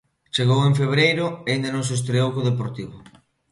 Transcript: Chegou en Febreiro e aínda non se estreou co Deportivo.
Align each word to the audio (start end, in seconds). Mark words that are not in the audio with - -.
Chegou 0.35 0.61
en 0.69 0.77
Febreiro 0.81 1.25
e 1.31 1.49
aínda 1.51 1.69
non 1.75 1.83
se 1.87 1.95
estreou 1.99 2.29
co 2.33 2.47
Deportivo. 2.49 2.97